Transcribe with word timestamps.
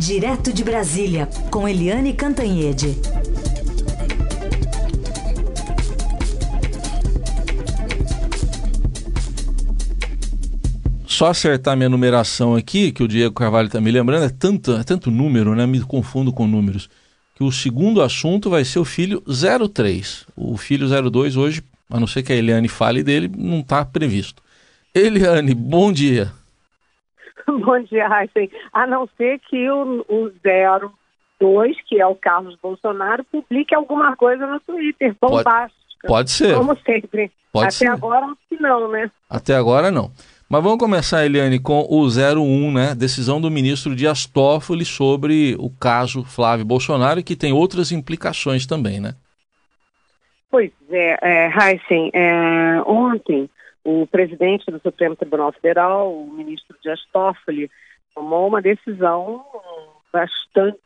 Direto 0.00 0.50
de 0.50 0.64
Brasília, 0.64 1.28
com 1.50 1.68
Eliane 1.68 2.14
Cantanhede. 2.14 2.96
Só 11.06 11.26
acertar 11.26 11.76
minha 11.76 11.90
numeração 11.90 12.56
aqui, 12.56 12.92
que 12.92 13.02
o 13.02 13.08
Diego 13.08 13.34
Carvalho 13.34 13.66
está 13.66 13.78
me 13.78 13.90
lembrando, 13.90 14.24
é 14.24 14.30
tanto, 14.30 14.72
é 14.72 14.82
tanto 14.82 15.10
número, 15.10 15.54
né? 15.54 15.66
Me 15.66 15.82
confundo 15.82 16.32
com 16.32 16.46
números. 16.46 16.88
Que 17.34 17.44
o 17.44 17.52
segundo 17.52 18.00
assunto 18.00 18.48
vai 18.48 18.64
ser 18.64 18.78
o 18.78 18.86
filho 18.86 19.22
03. 19.26 20.24
O 20.34 20.56
filho 20.56 20.88
02 21.10 21.36
hoje, 21.36 21.62
a 21.90 22.00
não 22.00 22.06
ser 22.06 22.22
que 22.22 22.32
a 22.32 22.36
Eliane 22.36 22.68
fale 22.68 23.02
dele, 23.02 23.30
não 23.36 23.60
está 23.60 23.84
previsto. 23.84 24.42
Eliane, 24.94 25.54
bom 25.54 25.92
dia. 25.92 26.32
Bom 27.58 27.80
dia, 27.82 28.06
Heisen. 28.06 28.50
A 28.72 28.86
não 28.86 29.08
ser 29.16 29.38
que 29.40 29.68
o, 29.70 30.04
o 30.08 30.30
02, 31.40 31.76
que 31.86 32.00
é 32.00 32.06
o 32.06 32.14
Carlos 32.14 32.56
Bolsonaro, 32.62 33.24
publique 33.24 33.74
alguma 33.74 34.16
coisa 34.16 34.46
no 34.46 34.60
Twitter, 34.60 35.14
bombástica. 35.20 35.74
Pode, 36.02 36.08
pode 36.08 36.30
ser. 36.30 36.56
Como 36.56 36.76
sempre. 36.78 37.30
Pode 37.52 37.66
Até 37.66 37.76
ser. 37.76 37.88
agora, 37.88 38.26
não, 38.60 38.88
né? 38.90 39.10
Até 39.28 39.54
agora 39.54 39.90
não. 39.90 40.10
Mas 40.48 40.62
vamos 40.62 40.78
começar, 40.78 41.24
Eliane, 41.24 41.60
com 41.60 41.86
o 41.88 42.06
01, 42.06 42.72
né? 42.72 42.94
Decisão 42.94 43.40
do 43.40 43.50
ministro 43.50 43.94
Dias 43.94 44.26
Toffoli 44.26 44.84
sobre 44.84 45.56
o 45.58 45.70
caso 45.70 46.24
Flávio 46.24 46.64
Bolsonaro, 46.64 47.22
que 47.22 47.36
tem 47.36 47.52
outras 47.52 47.92
implicações 47.92 48.66
também, 48.66 49.00
né? 49.00 49.14
Pois 50.50 50.72
é, 50.90 51.16
é 51.22 51.46
Heisen, 51.46 52.10
é, 52.12 52.82
ontem 52.84 53.48
o 53.84 54.06
presidente 54.06 54.70
do 54.70 54.80
Supremo 54.80 55.16
Tribunal 55.16 55.52
Federal, 55.52 56.12
o 56.12 56.30
ministro 56.32 56.76
Dias 56.82 57.00
Toffoli, 57.12 57.70
tomou 58.14 58.48
uma 58.48 58.60
decisão 58.60 59.44
bastante 60.12 60.78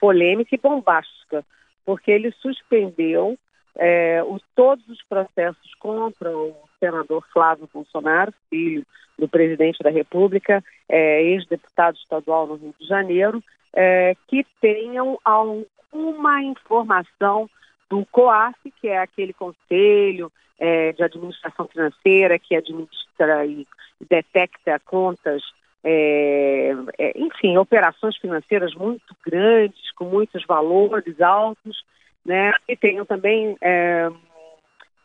polêmica 0.00 0.54
e 0.54 0.58
bombástica, 0.58 1.44
porque 1.84 2.10
ele 2.10 2.32
suspendeu 2.32 3.38
é, 3.76 4.22
os, 4.24 4.42
todos 4.54 4.86
os 4.88 5.02
processos 5.02 5.74
contra 5.78 6.30
o 6.36 6.54
senador 6.80 7.24
Flávio 7.32 7.68
Bolsonaro, 7.72 8.32
filho 8.48 8.84
do 9.18 9.28
presidente 9.28 9.82
da 9.82 9.90
República, 9.90 10.62
é, 10.88 11.22
ex-deputado 11.22 11.96
estadual 11.96 12.46
no 12.46 12.54
Rio 12.54 12.74
de 12.78 12.86
Janeiro, 12.86 13.42
é, 13.74 14.16
que 14.28 14.46
tenham 14.60 15.18
alguma 15.24 16.42
informação 16.42 17.48
do 17.88 18.04
COAF, 18.06 18.56
que 18.80 18.88
é 18.88 18.98
aquele 18.98 19.32
conselho 19.32 20.30
é, 20.58 20.92
de 20.92 21.02
administração 21.02 21.66
financeira 21.68 22.38
que 22.38 22.54
administra 22.54 23.46
e 23.46 23.66
detecta 24.08 24.78
contas, 24.80 25.42
é, 25.82 26.74
é, 26.98 27.18
enfim, 27.18 27.56
operações 27.56 28.16
financeiras 28.16 28.74
muito 28.74 29.16
grandes, 29.24 29.90
com 29.92 30.04
muitos 30.04 30.44
valores 30.44 31.20
altos, 31.20 31.84
né? 32.24 32.52
E 32.68 32.76
tenham 32.76 33.04
também 33.04 33.56
é, 33.60 34.10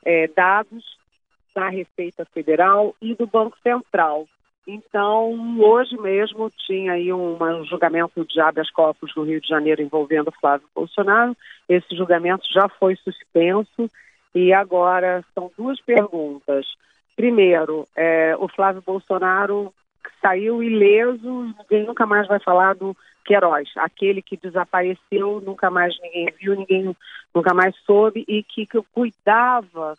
é, 0.03 0.27
dados 0.27 0.97
da 1.55 1.69
Receita 1.69 2.25
Federal 2.25 2.95
e 3.01 3.15
do 3.15 3.27
Banco 3.27 3.57
Central. 3.61 4.27
Então, 4.66 5.59
hoje 5.59 5.97
mesmo 5.97 6.50
tinha 6.66 6.94
aí 6.94 7.11
um, 7.11 7.38
um 7.42 7.66
julgamento 7.66 8.25
de 8.25 8.39
habeas 8.39 8.69
corpus 8.72 9.14
no 9.16 9.23
Rio 9.23 9.42
de 9.42 9.47
Janeiro 9.47 9.81
envolvendo 9.81 10.31
Flávio 10.39 10.67
Bolsonaro. 10.73 11.36
Esse 11.67 11.95
julgamento 11.95 12.45
já 12.53 12.69
foi 12.69 12.95
suspenso 12.95 13.89
e 14.34 14.53
agora 14.53 15.23
são 15.34 15.52
duas 15.58 15.81
perguntas. 15.81 16.66
Primeiro, 17.16 17.86
é, 17.95 18.36
o 18.39 18.47
Flávio 18.47 18.81
Bolsonaro 18.86 19.73
saiu 20.22 20.64
ileso, 20.64 21.53
ninguém 21.59 21.86
nunca 21.86 22.06
mais 22.06 22.28
vai 22.28 22.39
falar 22.39 22.75
do 22.75 22.95
Queiroz, 23.25 23.69
aquele 23.78 24.22
que 24.22 24.38
desapareceu, 24.38 25.41
nunca 25.45 25.69
mais 25.69 25.94
ninguém 26.02 26.28
viu, 26.39 26.56
ninguém 26.56 26.95
nunca 27.34 27.53
mais 27.53 27.75
soube 27.86 28.23
e 28.28 28.44
que, 28.44 28.66
que 28.66 28.81
cuidava 28.94 29.97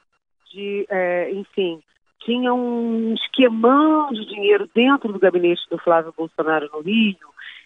de, 0.51 0.87
é, 0.89 1.31
enfim, 1.31 1.83
tinha 2.25 2.53
um 2.53 3.15
esquemão 3.15 4.11
de 4.13 4.25
dinheiro 4.27 4.69
dentro 4.75 5.13
do 5.13 5.19
gabinete 5.19 5.63
do 5.71 5.79
Flávio 5.79 6.15
Bolsonaro 6.17 6.69
no 6.73 6.81
Rio 6.81 7.17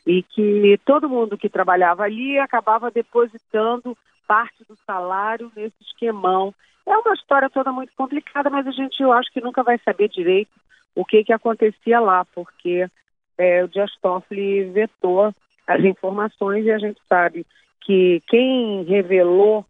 e 0.06 0.22
que 0.22 0.78
todo 0.84 1.08
mundo 1.08 1.38
que 1.38 1.48
trabalhava 1.48 2.02
ali 2.02 2.38
acabava 2.38 2.90
depositando 2.90 3.96
parte 4.26 4.64
do 4.68 4.76
salário 4.86 5.50
nesse 5.56 5.76
esquemão. 5.82 6.54
É 6.86 6.96
uma 6.96 7.14
história 7.14 7.50
toda 7.50 7.72
muito 7.72 7.92
complicada, 7.96 8.50
mas 8.50 8.66
a 8.66 8.70
gente 8.70 9.02
eu 9.02 9.12
acho 9.12 9.30
que 9.32 9.40
nunca 9.40 9.62
vai 9.62 9.78
saber 9.78 10.08
direito 10.08 10.50
o 10.94 11.04
que, 11.04 11.24
que 11.24 11.32
acontecia 11.32 12.00
lá, 12.00 12.24
porque 12.34 12.88
é, 13.36 13.62
o 13.62 13.68
Dias 13.68 13.92
Toffoli 14.02 14.64
vetou 14.64 15.32
as 15.66 15.84
informações 15.84 16.64
e 16.64 16.70
a 16.72 16.78
gente 16.78 17.00
sabe 17.08 17.46
que 17.82 18.22
quem 18.26 18.82
revelou 18.84 19.64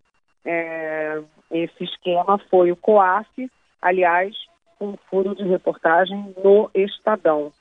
é, 0.45 1.21
esse 1.51 1.85
esquema 1.85 2.39
foi 2.51 2.73
o 2.73 2.77
COAF, 2.77 3.51
aliás, 3.83 4.35
um 4.81 4.97
furo 5.09 5.35
de 5.35 5.43
reportagem 5.45 6.35
no 6.43 6.71
Estadão. 6.75 7.53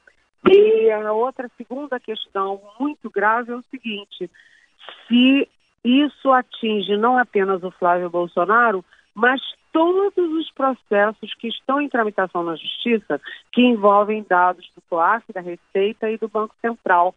E 0.50 0.90
a 0.92 1.12
outra 1.12 1.50
segunda 1.58 2.00
questão 2.00 2.62
muito 2.80 3.10
grave 3.10 3.52
é 3.52 3.56
o 3.56 3.64
seguinte: 3.70 4.30
se 5.08 5.48
isso 5.84 6.32
atinge 6.32 6.96
não 6.98 7.18
apenas 7.18 7.64
o 7.64 7.72
Flávio 7.72 8.10
Bolsonaro, 8.10 8.84
mas 9.14 9.42
todos 9.72 10.14
os 10.18 10.52
processos 10.52 11.34
que 11.36 11.48
estão 11.48 11.82
em 11.82 11.90
tramitação 11.90 12.44
na 12.44 12.56
Justiça 12.56 13.20
que 13.52 13.62
envolvem 13.62 14.26
dados 14.28 14.70
do 14.76 14.82
COAF, 14.90 15.32
da 15.34 15.42
Receita 15.42 16.10
e 16.10 16.18
do 16.18 16.28
Banco 16.28 16.56
Central, 16.62 17.14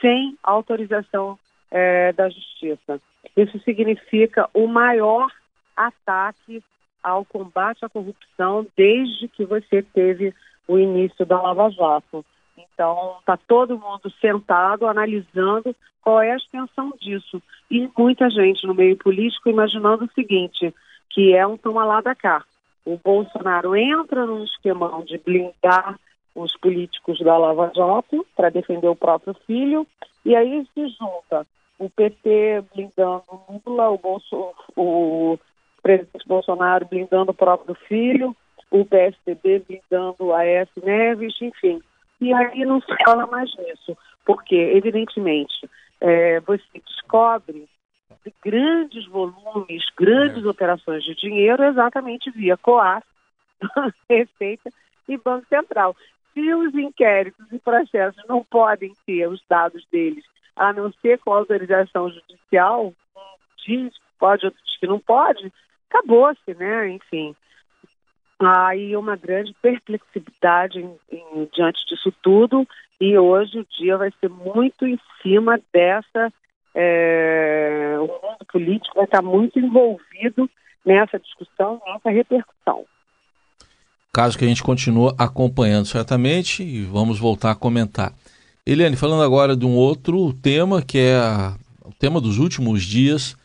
sem 0.00 0.36
autorização 0.42 1.38
é, 1.70 2.12
da 2.12 2.28
Justiça. 2.28 3.00
Isso 3.36 3.58
significa 3.60 4.48
o 4.52 4.66
maior 4.66 5.28
ataque 5.76 6.62
ao 7.04 7.24
combate 7.24 7.84
à 7.84 7.88
corrupção 7.88 8.66
desde 8.74 9.28
que 9.28 9.44
você 9.44 9.82
teve 9.82 10.34
o 10.66 10.78
início 10.78 11.26
da 11.26 11.40
Lava 11.40 11.70
Jato. 11.70 12.24
Então, 12.56 13.16
está 13.20 13.36
todo 13.36 13.78
mundo 13.78 14.10
sentado, 14.20 14.86
analisando 14.86 15.76
qual 16.00 16.22
é 16.22 16.32
a 16.32 16.36
extensão 16.36 16.92
disso. 16.98 17.42
E 17.70 17.88
muita 17.96 18.30
gente 18.30 18.66
no 18.66 18.74
meio 18.74 18.96
político 18.96 19.50
imaginando 19.50 20.04
o 20.04 20.12
seguinte, 20.14 20.74
que 21.10 21.34
é 21.34 21.46
um 21.46 21.56
toma 21.56 21.84
lá 21.84 22.00
da 22.00 22.14
cá. 22.14 22.42
O 22.84 22.98
Bolsonaro 22.98 23.76
entra 23.76 24.26
num 24.26 24.44
esquemão 24.44 25.04
de 25.04 25.18
blindar 25.18 25.98
os 26.34 26.56
políticos 26.56 27.18
da 27.20 27.36
Lava 27.36 27.70
Jato 27.74 28.26
para 28.34 28.50
defender 28.50 28.88
o 28.88 28.96
próprio 28.96 29.34
filho, 29.46 29.86
e 30.24 30.34
aí 30.34 30.66
se 30.74 30.88
junta 30.88 31.46
o 31.78 31.88
PT 31.88 32.64
blindando 32.74 33.22
Lula, 33.66 33.90
o, 33.90 33.98
Bolso, 33.98 34.52
o 34.76 35.38
presidente 35.84 36.26
Bolsonaro 36.26 36.86
blindando 36.86 37.30
o 37.30 37.34
próprio 37.34 37.74
filho, 37.86 38.34
o 38.70 38.86
PSDB 38.86 39.62
blindando 39.68 40.32
a 40.32 40.44
S. 40.44 40.70
Neves, 40.82 41.34
enfim. 41.42 41.82
E 42.20 42.32
aí 42.32 42.64
não 42.64 42.80
se 42.80 42.92
fala 43.04 43.26
mais 43.26 43.54
nisso, 43.58 43.96
porque, 44.24 44.56
evidentemente, 44.56 45.68
é, 46.00 46.40
você 46.40 46.64
descobre 46.74 47.68
grandes 48.42 49.06
volumes, 49.08 49.84
grandes 49.96 50.42
é. 50.42 50.48
operações 50.48 51.04
de 51.04 51.14
dinheiro 51.14 51.62
exatamente 51.64 52.30
via 52.30 52.56
COAF, 52.56 53.06
Receita 54.08 54.70
e 55.06 55.18
Banco 55.18 55.46
Central. 55.48 55.94
Se 56.32 56.54
os 56.54 56.74
inquéritos 56.74 57.46
e 57.52 57.58
processos 57.58 58.22
não 58.26 58.42
podem 58.42 58.94
ter 59.06 59.28
os 59.28 59.42
dados 59.48 59.86
deles, 59.92 60.24
a 60.56 60.72
não 60.72 60.90
ser 60.94 61.18
com 61.18 61.32
autorização 61.32 62.10
judicial, 62.10 62.86
um 62.86 62.94
diz 63.66 63.92
que 63.92 64.04
pode, 64.18 64.46
outro 64.46 64.60
diz 64.64 64.78
que 64.78 64.86
não 64.86 64.98
pode, 64.98 65.52
acabou-se, 65.94 66.54
né? 66.54 66.90
Enfim. 66.90 67.34
Aí 68.38 68.96
uma 68.96 69.16
grande 69.16 69.54
perplexidade 69.62 70.80
em, 70.80 70.96
em, 71.10 71.48
diante 71.54 71.86
disso 71.86 72.12
tudo, 72.20 72.66
e 73.00 73.16
hoje 73.16 73.60
o 73.60 73.66
dia 73.78 73.96
vai 73.96 74.12
ser 74.20 74.28
muito 74.28 74.86
em 74.86 74.98
cima 75.22 75.58
dessa. 75.72 76.32
É, 76.74 77.94
o 77.98 78.06
mundo 78.06 78.44
político 78.50 78.96
vai 78.96 79.04
estar 79.04 79.22
muito 79.22 79.58
envolvido 79.60 80.50
nessa 80.84 81.18
discussão, 81.20 81.80
nessa 81.86 82.10
repercussão. 82.10 82.84
Caso 84.12 84.36
que 84.36 84.44
a 84.44 84.48
gente 84.48 84.62
continue 84.62 85.12
acompanhando 85.16 85.86
certamente 85.86 86.62
e 86.62 86.82
vamos 86.84 87.18
voltar 87.18 87.52
a 87.52 87.56
comentar. 87.56 88.12
Eliane, 88.66 88.96
falando 88.96 89.22
agora 89.22 89.56
de 89.56 89.64
um 89.64 89.76
outro 89.76 90.32
tema 90.32 90.82
que 90.82 90.98
é 90.98 91.18
o 91.84 91.92
tema 91.92 92.20
dos 92.20 92.38
últimos 92.38 92.82
dias, 92.82 93.36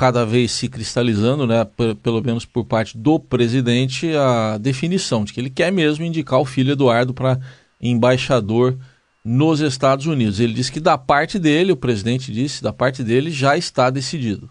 cada 0.00 0.24
vez 0.24 0.50
se 0.52 0.66
cristalizando, 0.66 1.46
né, 1.46 1.56
pelo 2.02 2.22
menos 2.22 2.46
por 2.46 2.64
parte 2.64 2.96
do 2.96 3.20
presidente, 3.20 4.16
a 4.16 4.56
definição 4.56 5.24
de 5.24 5.34
que 5.34 5.38
ele 5.38 5.50
quer 5.50 5.70
mesmo 5.70 6.02
indicar 6.02 6.40
o 6.40 6.46
filho 6.46 6.72
Eduardo 6.72 7.12
para 7.12 7.36
embaixador 7.78 8.78
nos 9.22 9.60
Estados 9.60 10.06
Unidos. 10.06 10.40
Ele 10.40 10.54
disse 10.54 10.72
que 10.72 10.80
da 10.80 10.96
parte 10.96 11.38
dele, 11.38 11.70
o 11.70 11.76
presidente 11.76 12.32
disse, 12.32 12.62
da 12.62 12.72
parte 12.72 13.04
dele 13.04 13.30
já 13.30 13.58
está 13.58 13.90
decidido. 13.90 14.48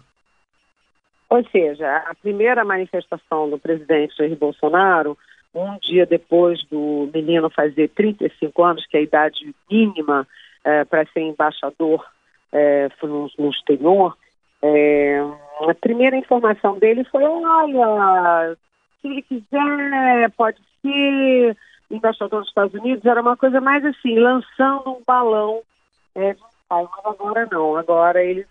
Ou 1.28 1.44
seja, 1.50 1.96
a 2.08 2.14
primeira 2.14 2.64
manifestação 2.64 3.50
do 3.50 3.58
presidente 3.58 4.16
Jair 4.16 4.36
Bolsonaro, 4.36 5.18
um 5.52 5.76
dia 5.80 6.06
depois 6.06 6.62
do 6.70 7.10
menino 7.12 7.50
fazer 7.50 7.88
35 7.88 8.62
anos, 8.62 8.86
que 8.86 8.96
é 8.96 9.00
a 9.00 9.02
idade 9.02 9.52
mínima 9.68 10.28
é, 10.62 10.84
para 10.84 11.04
ser 11.06 11.22
embaixador 11.22 12.06
é, 12.52 12.88
no, 13.02 13.28
no 13.36 13.50
exterior, 13.50 14.16
é, 14.62 15.20
a 15.68 15.74
primeira 15.74 16.16
informação 16.16 16.78
dele 16.78 17.04
foi, 17.04 17.24
olha, 17.24 18.56
se 19.00 19.08
ele 19.08 19.22
quiser, 19.22 20.30
pode 20.36 20.58
ser 20.82 21.56
embaixador 21.90 22.40
dos 22.40 22.48
Estados 22.48 22.74
Unidos, 22.74 23.04
era 23.04 23.20
uma 23.20 23.36
coisa 23.36 23.60
mais 23.60 23.84
assim, 23.84 24.18
lançando 24.18 24.90
um 24.90 25.02
balão 25.04 25.60
é, 26.14 26.36
mas 26.68 26.88
agora 27.04 27.48
não, 27.50 27.76
agora 27.76 28.22
ele, 28.22 28.46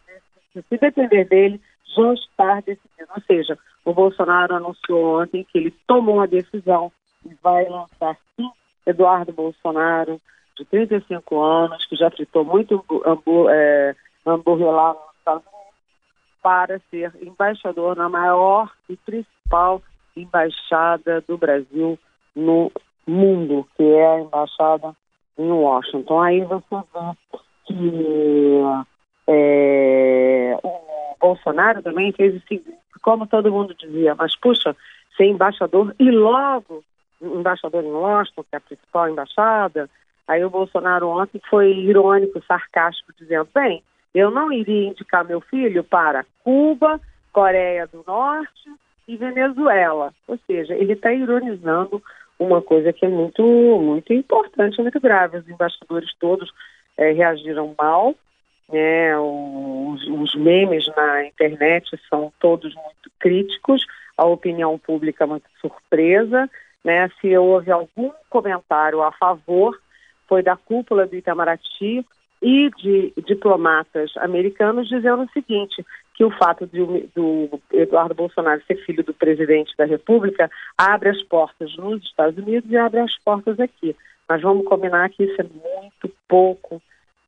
se 0.53 0.77
depender 0.77 1.25
dele, 1.25 1.61
já 1.95 2.13
está 2.13 2.55
decidido. 2.61 3.09
Ou 3.15 3.21
seja, 3.23 3.57
o 3.85 3.93
Bolsonaro 3.93 4.55
anunciou 4.55 5.21
ontem 5.21 5.45
que 5.49 5.57
ele 5.57 5.71
tomou 5.87 6.21
a 6.21 6.25
decisão 6.25 6.91
e 7.25 7.33
vai 7.41 7.67
lançar 7.67 8.17
sim 8.35 8.49
Eduardo 8.85 9.31
Bolsonaro, 9.31 10.19
de 10.57 10.65
35 10.65 11.39
anos, 11.39 11.85
que 11.85 11.95
já 11.95 12.09
fritou 12.09 12.43
muito 12.43 12.83
é, 13.49 13.95
hambúrguer 14.25 14.71
lá 14.71 14.93
nos 14.93 15.17
Estados 15.17 15.43
Unidos, 15.45 15.58
para 16.41 16.79
ser 16.89 17.13
embaixador 17.21 17.95
na 17.95 18.09
maior 18.09 18.71
e 18.89 18.95
principal 18.97 19.81
embaixada 20.15 21.21
do 21.21 21.37
Brasil 21.37 21.97
no 22.35 22.71
mundo, 23.07 23.67
que 23.75 23.83
é 23.83 24.15
a 24.15 24.19
embaixada 24.19 24.95
em 25.37 25.51
Washington. 25.51 26.21
Aí 26.21 26.41
você 26.41 26.75
vê 26.75 27.35
que 27.65 28.61
é, 29.27 30.57
o 30.63 31.15
Bolsonaro 31.19 31.81
também 31.81 32.11
fez 32.11 32.35
o 32.35 32.47
seguinte, 32.47 32.77
como 33.01 33.27
todo 33.27 33.51
mundo 33.51 33.73
dizia, 33.75 34.15
mas 34.15 34.35
puxa, 34.35 34.75
ser 35.15 35.25
embaixador 35.25 35.93
e 35.99 36.09
logo 36.11 36.83
embaixador 37.21 37.83
em 37.83 37.91
Washington, 37.91 38.43
que 38.43 38.55
é 38.55 38.57
a 38.57 38.61
principal 38.61 39.09
embaixada, 39.09 39.89
aí 40.27 40.43
o 40.43 40.49
Bolsonaro 40.49 41.09
ontem 41.09 41.41
foi 41.49 41.71
irônico, 41.71 42.41
sarcástico, 42.45 43.13
dizendo, 43.17 43.47
bem, 43.53 43.83
eu 44.13 44.31
não 44.31 44.51
iria 44.51 44.89
indicar 44.89 45.25
meu 45.25 45.41
filho 45.41 45.83
para 45.83 46.25
Cuba, 46.43 46.99
Coreia 47.31 47.87
do 47.87 48.03
Norte 48.05 48.69
e 49.07 49.15
Venezuela. 49.15 50.13
Ou 50.27 50.37
seja, 50.47 50.75
ele 50.75 50.93
está 50.93 51.13
ironizando 51.13 52.01
uma 52.37 52.61
coisa 52.61 52.93
que 52.93 53.05
é 53.05 53.09
muito, 53.09 53.43
muito 53.43 54.13
importante, 54.13 54.81
muito 54.81 54.99
grave. 54.99 55.37
Os 55.37 55.49
embaixadores 55.49 56.13
todos 56.19 56.51
é, 56.97 57.11
reagiram 57.11 57.75
mal, 57.77 58.15
né? 58.67 59.17
Os, 59.17 60.07
os, 60.07 60.35
memes 60.35 60.87
na 60.95 61.25
internet 61.25 61.99
são 62.09 62.31
todos 62.39 62.73
muito 62.75 63.11
críticos, 63.19 63.85
a 64.17 64.25
opinião 64.25 64.77
pública 64.77 65.27
muito 65.27 65.45
surpresa, 65.59 66.49
né? 66.83 67.09
Se 67.19 67.35
houve 67.37 67.71
algum 67.71 68.11
comentário 68.29 69.01
a 69.01 69.11
favor, 69.11 69.77
foi 70.27 70.41
da 70.41 70.55
cúpula 70.55 71.05
do 71.05 71.15
Itamaraty 71.15 72.05
e 72.41 72.69
de 72.71 73.13
diplomatas 73.27 74.15
americanos 74.17 74.87
dizendo 74.87 75.23
o 75.23 75.29
seguinte, 75.31 75.85
que 76.13 76.23
o 76.23 76.31
fato 76.31 76.67
de, 76.67 77.07
do 77.15 77.61
Eduardo 77.71 78.13
Bolsonaro 78.13 78.61
ser 78.65 78.75
filho 78.85 79.03
do 79.03 79.13
presidente 79.13 79.75
da 79.77 79.85
República 79.85 80.49
abre 80.77 81.09
as 81.09 81.21
portas 81.23 81.75
nos 81.77 82.03
Estados 82.03 82.37
Unidos 82.37 82.69
e 82.69 82.77
abre 82.77 82.99
as 82.99 83.17
portas 83.19 83.59
aqui. 83.59 83.95
Mas 84.27 84.41
vamos 84.41 84.65
combinar 84.65 85.09
que 85.09 85.23
isso 85.23 85.41
é 85.41 85.43
muito 85.43 86.13
pouco, 86.27 86.81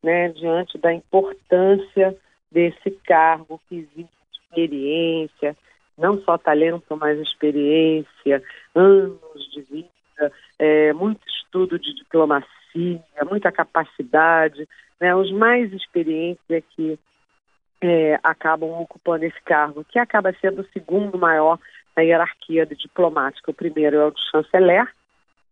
né, 0.03 0.29
diante 0.29 0.77
da 0.77 0.93
importância 0.93 2.15
desse 2.51 2.91
cargo 3.05 3.61
que 3.67 3.75
exige 3.77 4.09
experiência, 4.33 5.55
não 5.97 6.21
só 6.21 6.37
talento, 6.37 6.97
mas 6.97 7.19
experiência, 7.19 8.43
anos 8.75 9.51
de 9.53 9.61
vida, 9.61 10.31
é, 10.59 10.91
muito 10.93 11.21
estudo 11.27 11.79
de 11.79 11.95
diplomacia, 11.95 12.60
muita 13.29 13.51
capacidade. 13.51 14.67
Né, 14.99 15.15
os 15.15 15.31
mais 15.31 15.71
experientes 15.73 16.43
é 16.49 16.61
que 16.61 16.99
é, 17.81 18.19
acabam 18.23 18.69
ocupando 18.81 19.25
esse 19.25 19.41
cargo, 19.41 19.83
que 19.83 19.97
acaba 19.97 20.33
sendo 20.39 20.61
o 20.61 20.67
segundo 20.71 21.17
maior 21.17 21.57
na 21.95 22.03
hierarquia 22.03 22.65
de 22.65 22.75
diplomática. 22.75 23.51
O 23.51 23.53
primeiro 23.53 23.97
é 23.97 24.05
o 24.05 24.11
do 24.11 24.19
chanceler, 24.31 24.87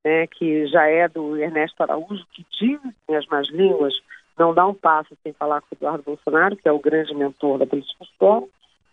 né, 0.04 0.28
que 0.28 0.68
já 0.68 0.86
é 0.86 1.08
do 1.08 1.36
Ernesto 1.38 1.82
Araújo, 1.82 2.26
que 2.32 2.46
dizem 2.60 2.94
as 3.10 3.26
más 3.28 3.50
línguas, 3.50 3.94
não 4.38 4.54
dá 4.54 4.66
um 4.66 4.74
passo 4.74 5.18
sem 5.22 5.34
falar 5.34 5.62
com 5.62 5.68
o 5.72 5.78
Eduardo 5.78 6.04
Bolsonaro, 6.04 6.56
que 6.56 6.68
é 6.68 6.72
o 6.72 6.80
grande 6.80 7.14
mentor 7.14 7.58
da 7.58 7.66
política 7.66 8.04
externa. 8.04 8.48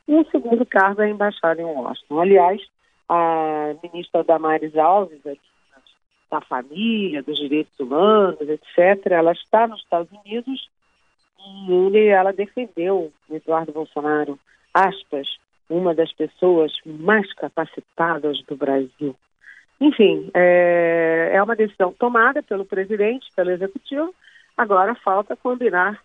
E 0.09 0.15
o 0.15 0.25
segundo 0.31 0.67
cargo 0.67 1.03
é 1.03 1.07
a 1.07 1.09
embaixada 1.09 1.61
em 1.61 1.65
Washington. 1.65 2.21
Aliás, 2.21 2.61
a 3.09 3.75
ministra 3.83 4.25
Damares 4.25 4.77
Alves, 4.77 5.21
da 6.31 6.41
família, 6.41 7.23
dos 7.23 7.39
direitos 7.39 7.79
humanos, 7.79 8.41
etc., 8.41 9.13
ela 9.13 9.33
está 9.33 9.67
nos 9.67 9.81
Estados 9.81 10.11
Unidos 10.25 10.69
e 11.39 11.73
ele, 11.73 12.07
ela 12.07 12.33
defendeu 12.33 13.13
Eduardo 13.31 13.73
Bolsonaro, 13.73 14.39
aspas, 14.75 15.29
uma 15.69 15.95
das 15.95 16.13
pessoas 16.13 16.73
mais 16.85 17.33
capacitadas 17.35 18.43
do 18.43 18.57
Brasil. 18.57 19.15
Enfim, 19.81 20.31
é, 20.35 21.33
é 21.35 21.43
uma 21.43 21.55
decisão 21.55 21.93
tomada 21.93 22.43
pelo 22.43 22.65
presidente, 22.65 23.27
pelo 23.35 23.51
executivo. 23.51 24.15
Agora 24.57 24.95
falta 24.95 25.37
combinar 25.37 26.01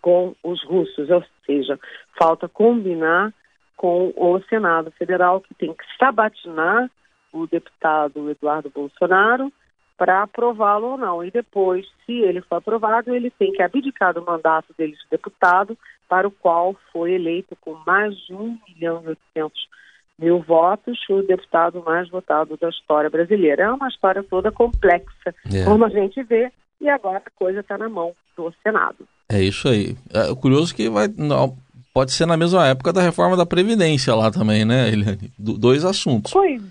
com 0.00 0.34
os 0.42 0.62
russos, 0.64 1.08
ou 1.08 1.24
seja, 1.46 1.78
falta 2.18 2.48
combinar 2.48 3.32
com 3.76 4.12
o 4.16 4.40
Senado 4.48 4.90
Federal, 4.92 5.40
que 5.40 5.54
tem 5.54 5.72
que 5.72 5.84
sabatinar 5.98 6.90
o 7.32 7.46
deputado 7.46 8.30
Eduardo 8.30 8.70
Bolsonaro 8.70 9.52
para 9.96 10.22
aprová-lo 10.22 10.92
ou 10.92 10.98
não. 10.98 11.24
E 11.24 11.30
depois, 11.30 11.86
se 12.04 12.12
ele 12.12 12.40
for 12.40 12.56
aprovado, 12.56 13.14
ele 13.14 13.30
tem 13.30 13.52
que 13.52 13.62
abdicar 13.62 14.12
do 14.12 14.24
mandato 14.24 14.74
dele 14.76 14.92
de 14.92 15.10
deputado, 15.10 15.78
para 16.08 16.28
o 16.28 16.30
qual 16.30 16.76
foi 16.92 17.12
eleito 17.12 17.56
com 17.60 17.74
mais 17.86 18.14
de 18.26 18.34
1 18.34 18.58
milhão 18.68 19.02
e 19.04 19.08
800 19.08 19.68
mil 20.18 20.40
votos, 20.40 20.98
o 21.08 21.22
deputado 21.22 21.82
mais 21.84 22.08
votado 22.08 22.56
da 22.56 22.68
história 22.68 23.08
brasileira. 23.08 23.62
É 23.62 23.70
uma 23.70 23.88
história 23.88 24.22
toda 24.22 24.52
complexa, 24.52 25.34
é. 25.52 25.64
como 25.64 25.84
a 25.84 25.88
gente 25.88 26.22
vê, 26.22 26.50
e 26.80 26.88
agora 26.88 27.22
a 27.24 27.38
coisa 27.38 27.60
está 27.60 27.78
na 27.78 27.88
mão 27.88 28.12
do 28.36 28.52
Senado. 28.62 29.08
É 29.28 29.40
isso 29.40 29.68
aí. 29.68 29.96
É 30.12 30.34
curioso 30.34 30.74
que 30.74 30.90
vai, 30.90 31.08
não, 31.16 31.56
pode 31.94 32.12
ser 32.12 32.26
na 32.26 32.36
mesma 32.36 32.66
época 32.66 32.92
da 32.92 33.00
reforma 33.00 33.36
da 33.36 33.46
Previdência 33.46 34.14
lá 34.14 34.30
também, 34.30 34.64
né, 34.64 34.88
Eliane? 34.88 35.32
dois 35.38 35.84
assuntos. 35.84 36.32
Pois, 36.32 36.62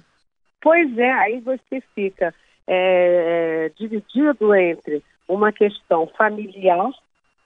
pois 0.62 0.98
é, 0.98 1.12
aí 1.12 1.40
você 1.40 1.82
fica 1.96 2.34
é, 2.68 3.66
é, 3.66 3.70
dividido 3.78 4.54
entre 4.56 5.04
uma 5.28 5.52
questão 5.52 6.08
familiar, 6.18 6.92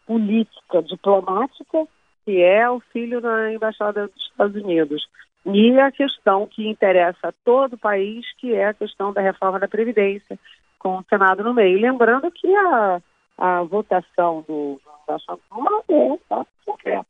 política, 0.05 0.83
diplomática, 0.83 1.87
que 2.23 2.41
é 2.41 2.69
o 2.69 2.79
filho 2.91 3.21
na 3.21 3.53
Embaixada 3.53 4.07
dos 4.07 4.23
Estados 4.23 4.55
Unidos, 4.55 5.07
e 5.45 5.79
a 5.79 5.91
questão 5.91 6.47
que 6.47 6.67
interessa 6.67 7.29
a 7.29 7.33
todo 7.43 7.73
o 7.73 7.77
país, 7.77 8.25
que 8.37 8.53
é 8.53 8.67
a 8.67 8.73
questão 8.73 9.13
da 9.13 9.21
reforma 9.21 9.59
da 9.59 9.67
Previdência, 9.67 10.39
com 10.79 10.97
o 10.97 11.05
Senado 11.07 11.43
no 11.43 11.53
meio. 11.53 11.79
Lembrando 11.79 12.31
que 12.31 12.53
a, 12.55 13.01
a 13.37 13.63
votação 13.63 14.43
do, 14.47 14.81
da 15.07 15.17
Champanhe 15.19 15.81
é 15.89 16.17
tá 16.27 16.45
secreta. 16.65 17.05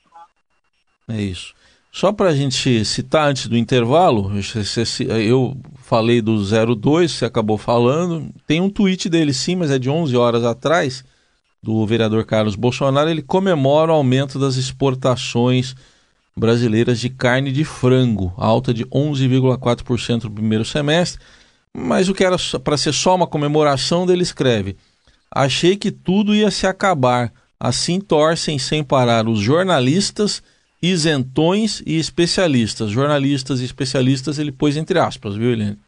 É 1.10 1.22
isso. 1.22 1.56
Só 1.96 2.12
para 2.12 2.28
a 2.28 2.36
gente 2.36 2.84
citar 2.84 3.30
antes 3.30 3.48
do 3.48 3.56
intervalo, 3.56 4.30
eu 5.25 5.56
falei 5.78 6.22
do 6.22 6.36
02, 6.75 7.10
você 7.10 7.24
acabou 7.24 7.58
falando. 7.58 8.30
Tem 8.46 8.60
um 8.60 8.70
tweet 8.70 9.08
dele 9.08 9.32
sim, 9.32 9.56
mas 9.56 9.72
é 9.72 9.80
de 9.80 9.90
11 9.90 10.14
horas 10.18 10.44
atrás, 10.44 11.06
do 11.64 11.86
vereador 11.86 12.25
Carlos 12.25 12.58
Bolsonaro. 12.58 13.10
Ele 13.10 13.22
comemora 13.22 13.94
o 13.94 13.96
aumento 13.96 14.38
das 14.38 14.58
exportações 14.58 15.74
brasileiras 16.36 17.00
de 17.00 17.08
carne 17.08 17.50
de 17.50 17.64
frango, 17.64 18.34
alta 18.36 18.74
de 18.74 18.84
11,4% 18.88 20.25
no 20.25 20.32
primeiro 20.32 20.66
semestre. 20.66 21.22
Mas 21.74 22.10
o 22.10 22.14
que 22.14 22.25
era 22.25 22.36
para 22.62 22.75
ser 22.75 22.94
só 22.94 23.16
uma 23.16 23.25
comemoração, 23.25 24.06
dele 24.06 24.24
escreve: 24.24 24.75
Achei 25.32 25.78
que 25.78 25.92
tudo 25.92 26.36
ia 26.36 26.52
se 26.52 26.68
acabar. 26.68 27.32
Assim 27.58 28.02
torcem 28.02 28.60
sem 28.60 28.84
parar 28.84 29.30
os 29.30 29.40
jornalistas, 29.40 30.44
isentões 30.92 31.82
e 31.86 31.98
especialistas. 31.98 32.92
Jornalistas 32.92 33.62
e 33.62 33.65
especialistas 33.65 34.39
ele 34.39 34.51
pôs 34.51 34.77
entre 34.77 35.00
aspas, 35.00 35.36
viu, 35.36 35.51
Helene? 35.51 35.80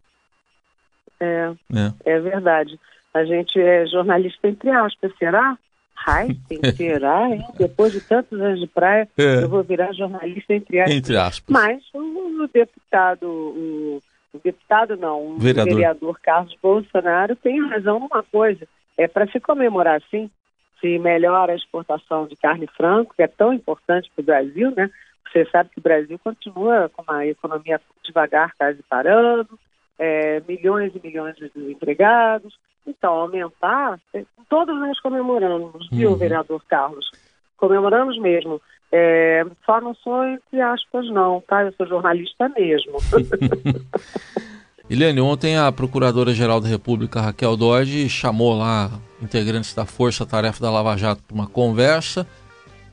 É, 1.20 1.52
é, 1.74 2.12
é 2.12 2.20
verdade. 2.20 2.78
A 3.12 3.24
gente 3.24 3.58
é 3.60 3.86
jornalista 3.86 4.46
entre 4.48 4.70
aspas, 4.70 5.12
será? 5.18 5.58
Ai, 6.06 6.28
será, 6.76 7.28
hein? 7.28 7.44
Depois 7.58 7.92
de 7.92 8.00
tantos 8.00 8.40
anos 8.40 8.60
de 8.60 8.66
praia, 8.66 9.08
é. 9.18 9.42
eu 9.42 9.48
vou 9.48 9.62
virar 9.62 9.92
jornalista 9.92 10.54
entre 10.54 10.80
aspas. 10.80 10.96
Entre 10.96 11.16
aspas. 11.16 11.52
Mas 11.52 11.82
o, 11.92 12.44
o 12.44 12.48
deputado, 12.48 13.26
o, 13.26 14.02
o, 14.32 14.38
deputado 14.42 14.96
não, 14.96 15.34
o 15.34 15.38
vereador. 15.38 15.74
vereador 15.74 16.20
Carlos 16.20 16.56
Bolsonaro 16.62 17.34
tem 17.36 17.66
razão 17.68 17.98
numa 17.98 18.22
coisa. 18.22 18.66
É 18.96 19.06
para 19.06 19.26
se 19.28 19.38
comemorar, 19.38 20.02
sim, 20.10 20.30
se 20.80 20.98
melhora 20.98 21.52
a 21.52 21.56
exportação 21.56 22.26
de 22.26 22.36
carne 22.36 22.66
franco, 22.76 23.14
que 23.14 23.22
é 23.22 23.26
tão 23.26 23.52
importante 23.52 24.10
para 24.14 24.22
o 24.22 24.26
Brasil, 24.26 24.72
né? 24.76 24.90
Você 25.30 25.44
sabe 25.50 25.70
que 25.70 25.78
o 25.78 25.82
Brasil 25.82 26.18
continua 26.18 26.90
com 26.94 27.02
uma 27.02 27.26
economia 27.26 27.80
devagar, 28.04 28.54
quase 28.56 28.82
parando, 28.88 29.58
é, 29.98 30.40
milhões 30.48 30.92
e 30.94 31.00
milhões 31.06 31.36
de 31.36 31.50
desempregados. 31.54 32.58
Então, 32.86 33.12
aumentar, 33.12 34.00
é, 34.14 34.24
todos 34.48 34.78
nós 34.78 34.98
comemoramos, 35.00 35.88
viu, 35.90 36.10
uhum. 36.10 36.16
vereador 36.16 36.62
Carlos? 36.66 37.10
comemoramos 37.58 38.18
mesmo. 38.18 38.62
É, 38.90 39.44
só 39.66 39.82
não 39.82 39.94
sou 39.96 40.24
entre 40.24 40.62
aspas 40.62 41.06
não, 41.10 41.42
tá? 41.42 41.62
Eu 41.62 41.72
sou 41.72 41.86
jornalista 41.86 42.48
mesmo. 42.48 42.96
Eliane, 44.90 45.20
ontem 45.20 45.58
a 45.58 45.70
Procuradora-Geral 45.70 46.62
da 46.62 46.68
República, 46.68 47.20
Raquel 47.20 47.58
Dodge, 47.58 48.08
chamou 48.08 48.56
lá 48.56 48.90
integrantes 49.20 49.74
da 49.74 49.84
Força 49.84 50.24
Tarefa 50.24 50.62
da 50.62 50.70
Lava 50.70 50.96
Jato 50.96 51.22
para 51.22 51.34
uma 51.34 51.46
conversa, 51.46 52.26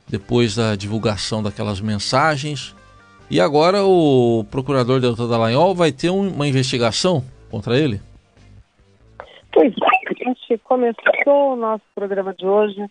depois 0.06 0.54
da 0.54 0.76
divulgação 0.76 1.42
daquelas 1.42 1.80
mensagens. 1.80 2.76
E 3.30 3.40
agora 3.40 3.82
o 3.82 4.44
procurador 4.50 5.00
Deltan 5.00 5.26
Dallagnol 5.26 5.74
vai 5.74 5.90
ter 5.90 6.10
uma 6.10 6.46
investigação 6.46 7.24
contra 7.50 7.78
ele? 7.78 7.98
Pois 9.50 9.72
é, 9.72 10.10
a 10.10 10.30
gente 10.30 10.58
começou 10.64 11.54
o 11.54 11.56
nosso 11.56 11.84
programa 11.94 12.34
de 12.34 12.44
hoje 12.44 12.84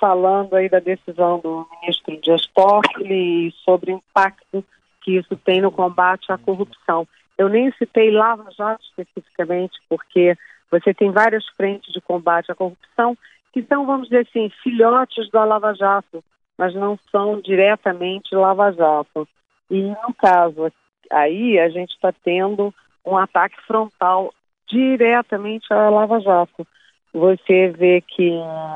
falando 0.00 0.54
aí 0.54 0.70
da 0.70 0.80
decisão 0.80 1.40
do 1.40 1.66
ministro 1.82 2.18
Dias 2.22 2.46
Toffoli 2.54 3.52
sobre 3.64 3.92
o 3.92 3.96
impacto 3.96 4.64
que 5.02 5.18
isso 5.18 5.36
tem 5.36 5.60
no 5.60 5.70
combate 5.70 6.32
à 6.32 6.38
corrupção. 6.38 7.06
Eu 7.38 7.48
nem 7.48 7.70
citei 7.72 8.10
Lava 8.10 8.50
Jato 8.56 8.82
especificamente, 8.84 9.78
porque 9.88 10.36
você 10.70 10.94
tem 10.94 11.10
várias 11.10 11.46
frentes 11.56 11.92
de 11.92 12.00
combate 12.00 12.50
à 12.50 12.54
corrupção 12.54 13.16
que 13.52 13.62
são, 13.62 13.86
vamos 13.86 14.08
dizer 14.08 14.26
assim, 14.28 14.50
filhotes 14.62 15.30
da 15.30 15.44
Lava 15.44 15.74
Jato, 15.74 16.22
mas 16.58 16.74
não 16.74 16.98
são 17.10 17.40
diretamente 17.40 18.34
Lava 18.34 18.72
Jato. 18.72 19.28
E 19.70 19.80
no 19.80 20.14
caso 20.18 20.72
aí, 21.10 21.58
a 21.58 21.68
gente 21.68 21.90
está 21.90 22.12
tendo 22.12 22.74
um 23.04 23.16
ataque 23.16 23.56
frontal 23.66 24.32
diretamente 24.68 25.72
à 25.72 25.88
Lava 25.88 26.20
Jato. 26.20 26.66
Você 27.12 27.68
vê 27.68 28.02
que, 28.02 28.30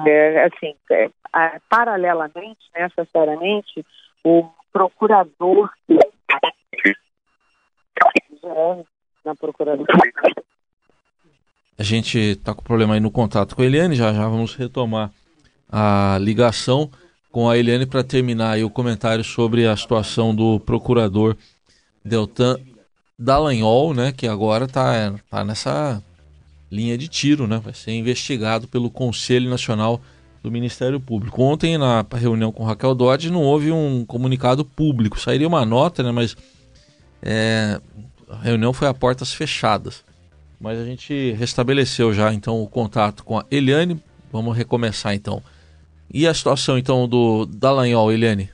é, 0.07 0.45
assim, 0.45 0.75
é, 0.91 1.11
paralelamente, 1.69 2.61
necessariamente, 2.75 3.85
o 4.25 4.49
procurador 4.73 5.71
na 9.25 9.35
Procuradoria. 9.35 9.87
A 11.79 11.83
gente 11.83 12.19
está 12.19 12.55
com 12.55 12.63
problema 12.63 12.95
aí 12.95 13.01
no 13.01 13.11
contato 13.11 13.57
com 13.57 13.63
a 13.63 13.65
Eliane, 13.65 13.95
já 13.95 14.13
já 14.13 14.29
vamos 14.29 14.55
retomar 14.55 15.11
a 15.69 16.19
ligação 16.21 16.91
com 17.31 17.49
a 17.49 17.57
Eliane 17.57 17.87
para 17.87 18.03
terminar 18.03 18.53
aí 18.53 18.65
o 18.65 18.71
comentário 18.71 19.25
sobre 19.25 19.67
a 19.67 19.77
situação 19.77 20.35
do 20.35 20.61
procurador 20.61 21.37
Deltan 22.05 22.59
Dallagnol, 23.19 23.95
né, 23.95 24.13
que 24.13 24.27
agora 24.27 24.65
está 24.65 25.15
tá 25.31 25.45
nessa 25.45 26.03
linha 26.71 26.97
de 26.97 27.09
tiro, 27.09 27.47
né, 27.47 27.61
vai 27.63 27.75
ser 27.75 27.93
investigado 27.93 28.67
pelo 28.67 28.91
Conselho 28.91 29.49
Nacional 29.49 30.01
do 30.43 30.51
Ministério 30.51 30.99
Público. 30.99 31.43
Ontem, 31.43 31.77
na 31.77 32.05
reunião 32.13 32.51
com 32.51 32.65
Raquel 32.65 32.95
Dodge, 32.95 33.31
não 33.31 33.43
houve 33.43 33.71
um 33.71 34.05
comunicado 34.07 34.65
público, 34.65 35.21
sairia 35.21 35.47
uma 35.47 35.65
nota, 35.65 36.03
né, 36.03 36.11
mas 36.11 36.37
é, 37.23 37.81
a 38.33 38.37
reunião 38.43 38.73
foi 38.73 38.89
a 38.89 38.95
portas 38.95 39.33
fechadas. 39.35 40.05
Mas 40.61 40.79
a 40.79 40.85
gente 40.85 41.33
restabeleceu 41.33 42.13
já 42.13 42.33
então 42.33 42.63
o 42.63 42.69
contato 42.69 43.25
com 43.25 43.39
a 43.39 43.45
Eliane. 43.51 44.03
Vamos 44.31 44.57
recomeçar 44.57 45.15
então. 45.15 45.43
E 46.13 46.27
a 46.27 46.35
situação 46.35 46.77
então 46.77 47.09
do 47.09 47.47
Dallagnol, 47.47 48.13
Eliane? 48.13 48.51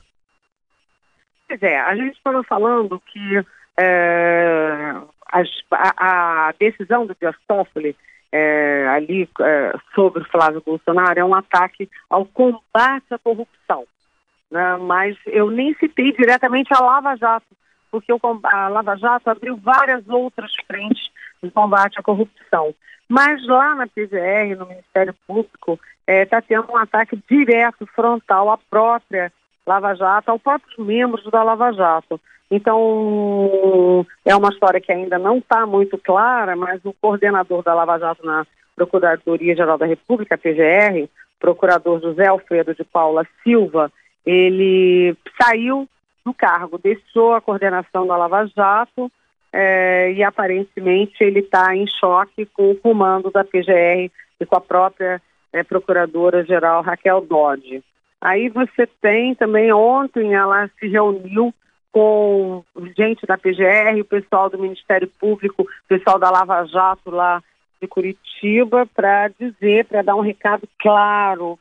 Pois 1.47 1.61
é, 1.61 1.79
a 1.79 1.95
gente 1.95 2.15
estava 2.15 2.43
falando 2.43 3.01
que 3.11 3.43
é, 3.79 4.93
a, 5.31 6.47
a, 6.49 6.53
decisão 6.59 7.05
do 7.05 7.15
Dias 7.19 7.35
é, 8.31 8.87
ali 8.89 9.29
é, 9.41 9.73
sobre 9.95 10.23
Flávio 10.25 10.61
Bolsonaro 10.65 11.19
é 11.19 11.23
um 11.23 11.35
ataque 11.35 11.89
ao 12.09 12.25
combate 12.25 13.05
à 13.11 13.17
corrupção. 13.17 13.85
Né? 14.51 14.77
Mas 14.77 15.17
eu 15.25 15.49
nem 15.49 15.73
citei 15.75 16.11
diretamente 16.13 16.73
a 16.73 16.81
Lava 16.81 17.15
Jato, 17.15 17.45
porque 17.99 18.13
a 18.43 18.67
Lava 18.67 18.95
Jato 18.95 19.29
abriu 19.29 19.57
várias 19.57 20.07
outras 20.07 20.51
frentes 20.65 21.09
de 21.41 21.49
combate 21.51 21.99
à 21.99 22.03
corrupção. 22.03 22.73
Mas 23.09 23.45
lá 23.47 23.75
na 23.75 23.87
PGR, 23.87 24.57
no 24.57 24.65
Ministério 24.67 25.15
Público, 25.25 25.79
está 26.07 26.13
é, 26.13 26.25
tá 26.25 26.41
tendo 26.41 26.71
um 26.71 26.77
ataque 26.77 27.17
direto, 27.29 27.87
frontal, 27.87 28.51
à 28.51 28.57
própria 28.57 29.31
Lava 29.65 29.93
Jato, 29.95 30.31
aos 30.31 30.41
próprios 30.41 30.77
membros 30.77 31.29
da 31.31 31.43
Lava 31.43 31.71
Jato. 31.73 32.19
Então, 32.49 34.05
é 34.25 34.35
uma 34.35 34.49
história 34.49 34.79
que 34.79 34.91
ainda 34.91 35.17
não 35.17 35.37
está 35.37 35.65
muito 35.65 35.97
clara, 35.97 36.55
mas 36.55 36.83
o 36.85 36.93
coordenador 36.93 37.61
da 37.63 37.73
Lava 37.73 37.97
Jato 37.99 38.25
na 38.25 38.45
Procuradoria-Geral 38.75 39.77
da 39.77 39.85
República, 39.85 40.37
PGR, 40.37 41.09
procurador 41.39 42.01
José 42.01 42.27
Alfredo 42.27 42.73
de 42.73 42.83
Paula 42.83 43.25
Silva, 43.43 43.91
ele 44.25 45.15
saiu 45.41 45.87
do 46.27 46.33
cargo, 46.33 46.77
deixou 46.77 47.33
a 47.33 47.39
coordenação 47.39 48.05
da 48.05 48.17
Lava 48.17 48.45
Jato 48.47 49.09
é, 49.53 50.11
e 50.11 50.21
aparentemente 50.21 51.23
ele 51.23 51.39
está 51.39 51.73
em 51.73 51.87
choque 51.87 52.45
com 52.47 52.71
o 52.71 52.75
comando 52.75 53.31
da 53.31 53.45
PGR 53.45 54.11
e 54.37 54.45
com 54.45 54.57
a 54.57 54.61
própria 54.61 55.21
é, 55.53 55.63
procuradora-geral 55.63 56.81
Raquel 56.81 57.21
Dodge. 57.21 57.81
Aí 58.19 58.49
você 58.49 58.85
tem 59.01 59.35
também, 59.35 59.71
ontem 59.71 60.33
ela 60.33 60.69
se 60.77 60.87
reuniu 60.89 61.53
com 61.93 62.61
gente 62.97 63.25
da 63.25 63.37
PGR, 63.37 64.01
o 64.01 64.05
pessoal 64.05 64.49
do 64.49 64.59
Ministério 64.59 65.09
Público, 65.17 65.63
o 65.63 65.87
pessoal 65.87 66.19
da 66.19 66.29
Lava 66.29 66.65
Jato 66.65 67.09
lá 67.09 67.41
de 67.81 67.87
Curitiba, 67.87 68.85
para 68.93 69.29
dizer, 69.29 69.85
para 69.85 70.01
dar 70.01 70.15
um 70.15 70.21
recado 70.21 70.67
claro 70.77 71.57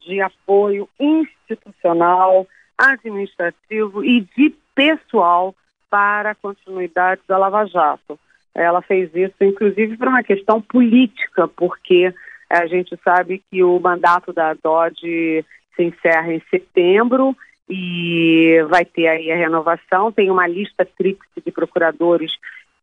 de 0.00 0.20
apoio 0.20 0.88
institucional 0.98 2.48
administrativo 2.78 4.04
e 4.04 4.20
de 4.36 4.54
pessoal 4.74 5.54
para 5.90 6.30
a 6.30 6.34
continuidade 6.34 7.20
da 7.26 7.36
Lava 7.36 7.66
Jato. 7.66 8.18
Ela 8.54 8.80
fez 8.80 9.10
isso, 9.14 9.34
inclusive, 9.40 9.96
por 9.96 10.08
uma 10.08 10.22
questão 10.22 10.60
política, 10.60 11.48
porque 11.48 12.14
a 12.48 12.66
gente 12.66 12.96
sabe 13.04 13.42
que 13.50 13.62
o 13.62 13.78
mandato 13.78 14.32
da 14.32 14.54
Dodge 14.54 15.44
se 15.76 15.82
encerra 15.82 16.32
em 16.32 16.42
setembro 16.50 17.36
e 17.68 18.64
vai 18.68 18.84
ter 18.84 19.08
aí 19.08 19.30
a 19.30 19.36
renovação. 19.36 20.10
Tem 20.10 20.30
uma 20.30 20.46
lista 20.46 20.84
tríplice 20.84 21.40
de 21.44 21.52
procuradores 21.52 22.32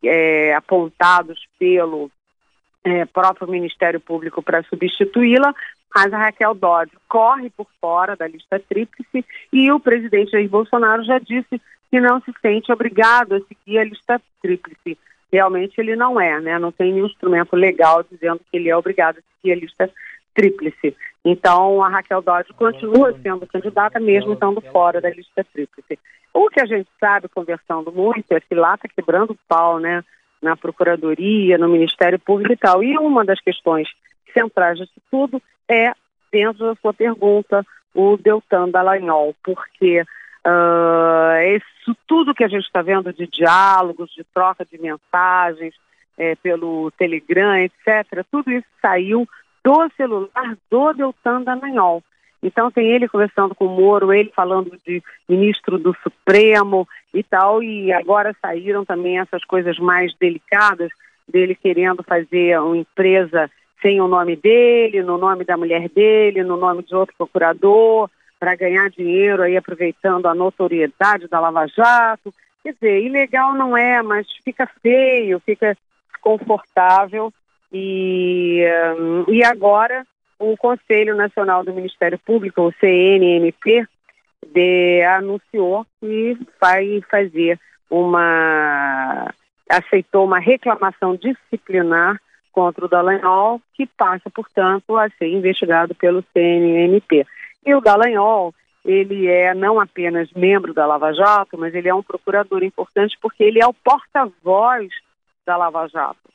é, 0.03 0.53
apontados 0.53 1.47
pelo 1.57 2.11
é, 2.83 3.05
próprio 3.05 3.47
Ministério 3.47 3.99
Público 3.99 4.43
para 4.43 4.63
substituí-la, 4.63 5.53
mas 5.95 6.13
a 6.13 6.17
Raquel 6.17 6.53
Dodge 6.53 6.91
corre 7.07 7.49
por 7.49 7.67
fora 7.79 8.17
da 8.17 8.27
lista 8.27 8.59
tríplice 8.59 9.23
e 9.53 9.71
o 9.71 9.79
presidente 9.79 10.31
Jair 10.31 10.49
Bolsonaro 10.49 11.05
já 11.05 11.17
disse 11.19 11.61
que 11.89 12.01
não 12.01 12.19
se 12.19 12.33
sente 12.41 12.69
obrigado 12.69 13.35
a 13.35 13.39
seguir 13.39 13.79
a 13.79 13.85
lista 13.85 14.21
tríplice. 14.41 14.97
Realmente 15.31 15.79
ele 15.79 15.95
não 15.95 16.19
é, 16.19 16.41
né? 16.41 16.59
Não 16.59 16.69
tem 16.69 16.91
nenhum 16.91 17.05
instrumento 17.05 17.55
legal 17.55 18.03
dizendo 18.11 18.41
que 18.51 18.57
ele 18.57 18.69
é 18.69 18.75
obrigado 18.75 19.19
a 19.19 19.21
seguir 19.37 19.53
a 19.53 19.55
lista 19.55 19.89
tríplice. 20.33 20.93
Então 21.23 21.81
a 21.81 21.87
Raquel 21.87 22.21
Dodge 22.21 22.53
continua 22.53 23.17
sendo 23.23 23.47
candidata 23.47 23.97
mesmo 23.97 24.33
estando 24.33 24.59
fora 24.59 24.99
da 24.99 25.09
lista 25.09 25.45
tríplice. 25.53 25.97
O 26.33 26.49
que 26.49 26.59
a 26.59 26.65
gente 26.65 26.89
sabe, 26.99 27.29
conversando 27.29 27.89
muito, 27.93 28.29
é 28.33 28.41
que 28.41 28.53
lá 28.53 28.75
está 28.75 28.89
quebrando 28.89 29.31
o 29.31 29.39
pau, 29.47 29.79
né? 29.79 30.03
Na 30.41 30.57
Procuradoria, 30.57 31.57
no 31.57 31.69
Ministério 31.69 32.19
Público 32.19 32.51
e 32.51 32.57
tal. 32.57 32.83
E 32.83 32.97
uma 32.97 33.23
das 33.23 33.39
questões 33.39 33.87
centrais 34.37 34.77
disso 34.77 34.91
tudo 35.09 35.41
é, 35.69 35.93
dentro 36.31 36.65
da 36.65 36.75
sua 36.75 36.93
pergunta, 36.93 37.65
o 37.93 38.17
Deltan 38.17 38.69
Dallagnol, 38.69 39.33
porque 39.41 40.01
uh, 40.01 41.55
isso 41.55 41.97
tudo 42.05 42.35
que 42.35 42.43
a 42.43 42.47
gente 42.47 42.65
está 42.65 42.81
vendo 42.81 43.13
de 43.13 43.25
diálogos, 43.25 44.11
de 44.11 44.23
troca 44.33 44.65
de 44.65 44.77
mensagens 44.77 45.73
é, 46.17 46.35
pelo 46.35 46.91
Telegram, 46.91 47.57
etc., 47.57 48.25
tudo 48.29 48.51
isso 48.51 48.67
saiu 48.81 49.27
do 49.63 49.89
celular 49.95 50.57
do 50.69 50.93
Deltan 50.93 51.41
Dallagnol. 51.41 52.03
Então 52.43 52.69
tem 52.69 52.91
ele 52.91 53.07
conversando 53.07 53.55
com 53.55 53.65
o 53.65 53.75
Moro, 53.75 54.13
ele 54.13 54.31
falando 54.35 54.77
de 54.85 55.01
ministro 55.27 55.79
do 55.79 55.95
Supremo 56.03 56.87
e 57.11 57.23
tal, 57.23 57.63
e 57.63 57.91
agora 57.91 58.35
saíram 58.39 58.85
também 58.85 59.19
essas 59.19 59.43
coisas 59.45 59.79
mais 59.79 60.13
delicadas 60.19 60.91
dele 61.27 61.55
querendo 61.55 62.03
fazer 62.03 62.59
uma 62.59 62.77
empresa 62.77 63.49
sem 63.81 64.01
o 64.01 64.07
nome 64.07 64.35
dele, 64.35 65.03
no 65.03 65.17
nome 65.17 65.43
da 65.43 65.57
mulher 65.57 65.89
dele, 65.89 66.43
no 66.43 66.57
nome 66.57 66.83
de 66.83 66.95
outro 66.95 67.15
procurador, 67.17 68.09
para 68.39 68.55
ganhar 68.55 68.89
dinheiro 68.89 69.43
aí 69.43 69.55
aproveitando 69.55 70.27
a 70.27 70.35
notoriedade 70.35 71.27
da 71.27 71.39
Lava 71.39 71.67
Jato. 71.67 72.33
Quer 72.63 72.73
dizer, 72.73 73.03
ilegal 73.03 73.53
não 73.53 73.77
é, 73.77 74.01
mas 74.01 74.27
fica 74.43 74.67
feio, 74.81 75.39
fica 75.39 75.77
confortável. 76.21 77.31
E, 77.71 78.63
um, 78.97 79.31
e 79.31 79.43
agora 79.43 80.05
o 80.39 80.55
Conselho 80.57 81.15
Nacional 81.15 81.63
do 81.63 81.73
Ministério 81.73 82.19
Público, 82.19 82.61
o 82.61 82.73
CNMP, 82.79 83.85
de, 84.53 85.03
anunciou 85.03 85.85
que 85.99 86.37
vai 86.59 87.01
fazer 87.09 87.59
uma 87.89 89.33
aceitou 89.69 90.25
uma 90.25 90.39
reclamação 90.39 91.15
disciplinar 91.15 92.19
contra 92.55 92.85
o 92.85 92.87
Dallagnol, 92.87 93.61
que 93.73 93.85
passa, 93.85 94.29
portanto, 94.29 94.95
a 94.95 95.09
ser 95.09 95.27
investigado 95.27 95.93
pelo 95.93 96.23
CNMP. 96.33 97.27
E 97.65 97.75
o 97.75 97.81
Dallagnol, 97.81 98.55
ele 98.85 99.27
é 99.27 99.53
não 99.53 99.77
apenas 99.77 100.31
membro 100.31 100.73
da 100.73 100.85
Lava 100.85 101.11
Jato, 101.11 101.57
mas 101.57 101.75
ele 101.75 101.89
é 101.89 101.93
um 101.93 102.01
procurador 102.01 102.63
importante 102.63 103.17
porque 103.21 103.43
ele 103.43 103.61
é 103.61 103.67
o 103.67 103.73
porta-voz 103.73 104.87
da 105.45 105.57
Lava 105.57 105.85
Jato. 105.89 106.29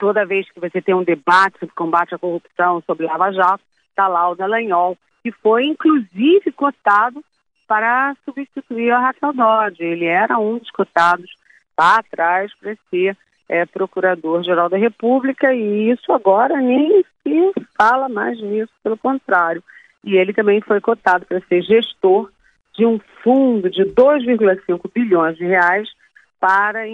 Toda 0.00 0.26
vez 0.26 0.50
que 0.50 0.58
você 0.58 0.82
tem 0.82 0.96
um 0.96 1.04
debate 1.04 1.60
sobre 1.60 1.76
combate 1.76 2.12
à 2.12 2.18
corrupção, 2.18 2.82
sobre 2.84 3.06
Lava 3.06 3.30
Jato, 3.30 3.62
está 3.88 4.08
lá 4.08 4.28
o 4.28 4.34
Dallagnol, 4.34 4.98
que 5.22 5.30
foi 5.30 5.64
inclusive 5.66 6.50
cotado 6.56 7.24
para 7.68 8.16
substituir 8.24 8.90
a 8.90 8.98
Raquel 8.98 9.32
Dodge. 9.32 9.84
Ele 9.84 10.06
era 10.06 10.38
um 10.38 10.58
dos 10.58 10.70
cotados 10.72 11.30
lá 11.78 11.98
atrás 11.98 12.52
para 12.58 12.76
ser 12.90 13.16
é, 13.48 13.64
Procurador-Geral 13.66 14.68
da 14.68 14.76
República 14.76 15.54
e 15.54 15.90
isso 15.90 16.12
agora 16.12 16.56
nem 16.60 17.04
se 17.22 17.52
fala 17.76 18.08
mais 18.08 18.40
nisso, 18.40 18.72
pelo 18.82 18.96
contrário 18.96 19.62
e 20.06 20.16
ele 20.16 20.32
também 20.32 20.60
foi 20.60 20.80
cotado 20.80 21.26
para 21.26 21.40
ser 21.40 21.62
gestor 21.62 22.30
de 22.72 22.86
um 22.86 23.00
fundo 23.22 23.68
de 23.68 23.82
2,5 23.82 24.90
bilhões 24.94 25.36
de 25.36 25.44
reais 25.44 25.88
para 26.38 26.86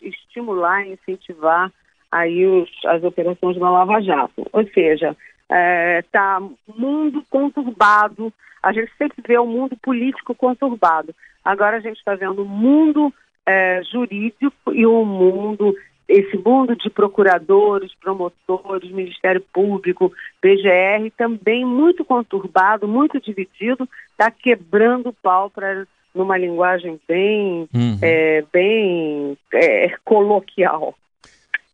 estimular 0.00 0.86
e 0.86 0.94
incentivar 0.94 1.70
aí 2.10 2.46
os, 2.46 2.70
as 2.86 3.04
operações 3.04 3.58
da 3.58 3.68
Lava 3.68 4.00
Jato. 4.00 4.46
Ou 4.50 4.66
seja, 4.68 5.10
está 5.10 5.56
é, 5.56 6.02
tá 6.10 6.40
mundo 6.66 7.22
conturbado, 7.28 8.32
a 8.62 8.72
gente 8.72 8.90
sempre 8.96 9.22
vê 9.26 9.36
o 9.36 9.46
mundo 9.46 9.76
político 9.76 10.34
conturbado. 10.34 11.14
Agora 11.44 11.76
a 11.76 11.80
gente 11.80 11.98
está 11.98 12.14
vendo 12.14 12.42
o 12.42 12.48
mundo 12.48 13.12
é, 13.46 13.82
jurídico 13.84 14.72
e 14.72 14.84
o 14.84 15.04
mundo 15.04 15.74
esse 16.08 16.36
mundo 16.36 16.76
de 16.76 16.88
procuradores, 16.88 17.90
promotores, 18.00 18.90
Ministério 18.92 19.44
Público, 19.52 20.12
PGR, 20.40 21.10
também 21.16 21.64
muito 21.64 22.04
conturbado, 22.04 22.86
muito 22.86 23.20
dividido, 23.20 23.88
está 24.12 24.30
quebrando 24.30 25.08
o 25.08 25.12
pau 25.12 25.50
para 25.50 25.84
numa 26.14 26.38
linguagem 26.38 26.98
bem, 27.06 27.68
uhum. 27.74 27.98
é, 28.00 28.42
bem 28.50 29.36
é, 29.52 29.94
coloquial. 30.02 30.94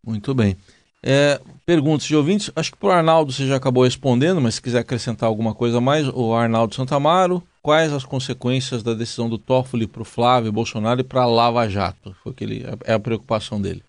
Muito 0.05 0.35
bem. 0.35 0.57
É, 1.00 1.41
perguntas 1.64 2.05
de 2.07 2.17
ouvintes, 2.17 2.50
acho 2.57 2.73
que 2.73 2.79
para 2.79 2.88
o 2.88 2.93
Arnaldo 2.93 3.33
você 3.33 3.47
já 3.47 3.57
acabou 3.57 3.85
respondendo, 3.85 4.41
mas 4.41 4.57
se 4.57 4.62
quiser 4.62 4.81
acrescentar 4.81 5.29
alguma 5.29 5.55
coisa 5.55 5.81
mais, 5.81 6.09
o 6.09 6.35
Arnaldo 6.35 6.75
Santamaro, 6.75 7.43
quais 7.62 7.92
as 7.92 8.04
consequências 8.04 8.83
da 8.83 8.92
decisão 8.92 9.28
do 9.28 9.38
Toffoli 9.38 9.87
para 9.87 10.02
o 10.02 10.04
Flávio 10.04 10.52
Bolsonaro 10.52 11.00
e 11.00 11.04
para 11.04 11.23
a 11.23 11.26
Lava 11.26 11.69
Jato? 11.69 12.12
Foi 12.23 12.35
que 12.35 12.42
ele, 12.45 12.64
é 12.85 12.92
a 12.92 13.00
preocupação 13.00 13.62
dele. 13.62 13.83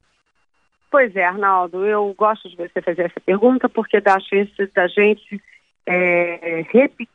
Pois 0.92 1.16
é, 1.16 1.26
Arnaldo, 1.26 1.84
eu 1.84 2.14
gosto 2.16 2.48
de 2.48 2.56
você 2.56 2.80
fazer 2.80 3.06
essa 3.06 3.20
pergunta 3.20 3.68
porque 3.68 4.00
dá 4.00 4.16
a 4.16 4.20
chance 4.20 4.72
da 4.76 4.88
gente 4.88 5.42
é, 5.88 6.64
repetir, 6.72 7.10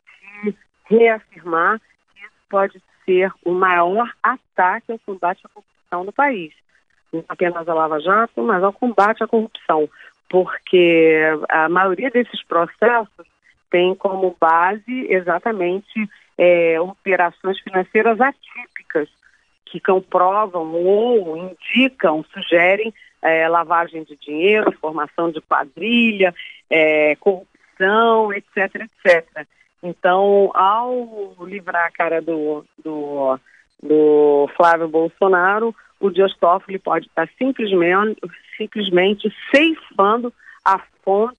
reafirmar 0.83 1.79
que 2.13 2.19
isso 2.19 2.35
pode 2.49 2.83
ser 3.05 3.31
o 3.45 3.53
maior 3.53 4.11
ataque 4.21 4.91
ao 4.91 4.99
combate 4.99 5.41
à 5.45 5.49
corrupção 5.49 6.03
no 6.03 6.11
país. 6.11 6.53
Não 7.13 7.23
apenas 7.29 7.67
a 7.67 7.73
Lava 7.73 8.01
Jato, 8.01 8.43
mas 8.43 8.61
ao 8.61 8.73
combate 8.73 9.23
à 9.23 9.27
corrupção, 9.27 9.89
porque 10.29 11.21
a 11.47 11.69
maioria 11.69 12.11
desses 12.11 12.43
processos 12.43 13.25
tem 13.71 13.95
como 13.95 14.35
base 14.39 15.07
exatamente 15.09 16.09
é, 16.39 16.79
operações 16.79 17.59
financeiras 17.59 18.19
atípicas 18.21 19.09
que 19.65 19.77
comprovam 19.81 20.73
ou 20.73 21.35
indicam, 21.35 22.23
sugerem 22.33 22.93
é, 23.21 23.45
lavagem 23.49 24.03
de 24.05 24.15
dinheiro, 24.15 24.71
formação 24.79 25.29
de 25.29 25.41
quadrilha, 25.41 26.33
é, 26.69 27.17
corrupção, 27.17 28.31
etc, 28.33 28.87
etc. 29.05 29.45
Então, 29.83 30.49
ao 30.53 31.35
livrar 31.41 31.87
a 31.87 31.91
cara 31.91 32.21
do, 32.21 32.65
do, 32.83 33.37
do 33.83 34.49
Flávio 34.55 34.87
Bolsonaro, 34.87 35.75
o 35.99 36.09
Dias 36.09 36.33
Toffoli 36.37 36.79
pode 36.79 37.07
estar 37.07 37.27
simplesmente, 37.37 38.21
simplesmente 38.57 39.29
ceifando 39.53 40.33
a 40.63 40.79
fonte 41.03 41.37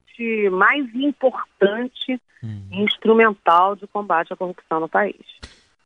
mais 0.50 0.86
importante 0.94 2.20
uhum. 2.42 2.62
e 2.70 2.82
instrumental 2.82 3.76
de 3.76 3.86
combate 3.86 4.32
à 4.32 4.36
corrupção 4.36 4.80
no 4.80 4.88
país. 4.88 5.16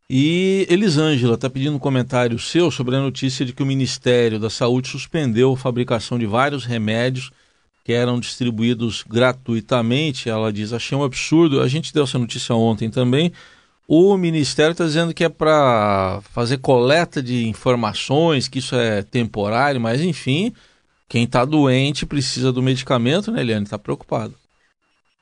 E 0.09 0.67
Elisângela 0.69 1.35
está 1.35 1.49
pedindo 1.49 1.77
um 1.77 1.79
comentário 1.79 2.39
seu 2.39 2.71
sobre 2.71 2.95
a 2.95 3.01
notícia 3.01 3.45
de 3.45 3.53
que 3.53 3.63
o 3.63 3.67
Ministério 3.67 4.39
da 4.39 4.51
Saúde 4.51 4.89
suspendeu 4.89 5.53
a 5.53 5.57
fabricação 5.57 6.19
de 6.19 6.27
vários 6.27 6.65
remédios 6.65 7.33
que 7.83 7.93
eram 7.93 8.21
distribuídos 8.21 9.03
gratuitamente. 9.03 10.29
Ela 10.29 10.53
diz: 10.53 10.73
achei 10.73 10.97
um 10.97 11.05
absurdo. 11.05 11.61
A 11.61 11.69
gente 11.69 11.93
deu 11.93 12.05
essa 12.05 12.19
notícia 12.19 12.55
ontem 12.55 12.91
também. 12.91 13.33
O 13.87 14.17
Ministério 14.17 14.73
está 14.73 14.85
dizendo 14.85 15.13
que 15.13 15.25
é 15.25 15.29
para 15.29 16.21
fazer 16.33 16.59
coleta 16.59 17.23
de 17.23 17.47
informações, 17.47 18.49
que 18.49 18.59
isso 18.59 18.75
é 18.75 19.03
temporário, 19.03 19.79
mas 19.79 20.01
enfim, 20.01 20.55
quem 21.15 21.23
está 21.23 21.45
doente 21.45 22.05
precisa 22.05 22.53
do 22.53 22.61
medicamento, 22.61 23.31
né, 23.31 23.41
Eliane? 23.41 23.63
Está 23.63 23.79
preocupado. 23.79 24.35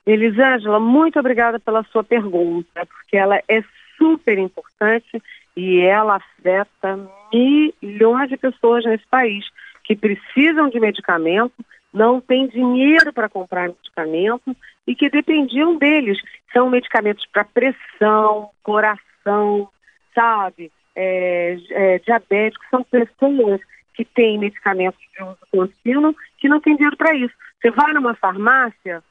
Elisângela, 0.07 0.81
muito 0.81 1.19
obrigada 1.19 1.61
pela 1.61 1.85
sua 1.93 2.03
pergunta, 2.03 2.87
porque 2.87 3.15
ela 3.15 3.37
é 3.47 3.63
super 3.99 4.39
importante 4.39 5.23
e 5.55 5.81
ela 5.81 6.17
afeta 6.17 6.99
milhões 7.31 8.31
de 8.31 8.39
pessoas 8.39 8.87
nesse 8.87 9.07
país 9.07 9.45
que 9.85 9.95
precisam 9.95 10.71
de 10.71 10.81
medicamento, 10.81 11.53
não 11.93 12.23
têm 12.23 12.49
dinheiro 12.49 13.13
para 13.13 13.29
comprar 13.29 13.69
medicamento 13.69 14.57
e 14.87 14.95
que 14.95 15.11
dependiam 15.11 15.77
deles. 15.77 16.17
São 16.55 16.71
medicamentos 16.71 17.27
para 17.31 17.45
pressão, 17.45 18.49
coração, 18.63 19.69
sabe, 20.15 20.73
é, 20.97 21.59
é, 21.69 21.99
diabéticos, 21.99 22.67
são 22.71 22.83
pessoas 22.83 23.61
que 23.95 24.05
têm 24.05 24.39
medicamentos 24.39 25.01
de 25.15 25.23
uso 25.23 25.39
contínuo 25.51 26.17
que 26.39 26.49
não 26.49 26.61
têm 26.61 26.77
dinheiro 26.77 26.97
para 26.97 27.15
isso. 27.15 27.35
Você 27.61 27.71
vai 27.71 27.93
numa 27.93 28.15
farmácia, 28.15 29.03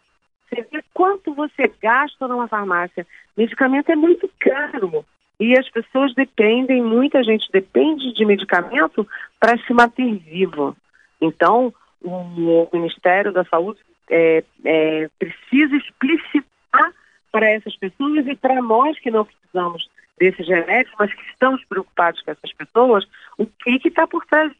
você 0.49 0.67
vê 0.71 0.83
quanto 0.93 1.33
você 1.33 1.71
gasta 1.81 2.27
numa 2.27 2.47
farmácia. 2.47 3.07
Medicamento 3.37 3.91
é 3.91 3.95
muito 3.95 4.29
caro. 4.39 5.05
E 5.39 5.57
as 5.57 5.67
pessoas 5.69 6.13
dependem, 6.13 6.83
muita 6.83 7.23
gente 7.23 7.51
depende 7.51 8.13
de 8.13 8.25
medicamento 8.25 9.07
para 9.39 9.57
se 9.57 9.73
manter 9.73 10.13
vivo. 10.17 10.75
Então, 11.19 11.73
o 12.03 12.67
Ministério 12.73 13.31
da 13.31 13.43
Saúde 13.45 13.79
é, 14.09 14.43
é, 14.65 15.09
precisa 15.17 15.75
explicitar 15.77 16.93
para 17.31 17.49
essas 17.49 17.75
pessoas 17.77 18.27
e 18.27 18.35
para 18.35 18.61
nós 18.61 18.99
que 18.99 19.09
não 19.09 19.25
precisamos 19.25 19.89
desses 20.19 20.47
remédios, 20.47 20.93
mas 20.99 21.13
que 21.13 21.23
estamos 21.31 21.63
preocupados 21.65 22.21
com 22.21 22.31
essas 22.31 22.53
pessoas, 22.53 23.07
o 23.37 23.47
que 23.47 23.87
está 23.87 24.05
por 24.05 24.25
trás. 24.25 24.51